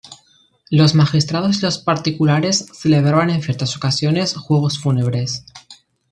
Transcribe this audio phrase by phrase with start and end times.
[0.71, 5.45] Los magistrados y los particulares celebraban en ciertas ocasiones juegos fúnebres.